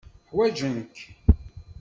Ḥwajen-k. 0.29 0.95